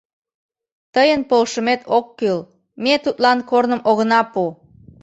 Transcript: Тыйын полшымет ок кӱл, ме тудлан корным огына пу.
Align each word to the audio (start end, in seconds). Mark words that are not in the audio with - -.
Тыйын 0.93 1.21
полшымет 1.29 1.81
ок 1.97 2.05
кӱл, 2.19 2.39
ме 2.83 2.93
тудлан 3.03 3.39
корным 3.49 3.81
огына 3.89 4.21
пу. 4.31 4.43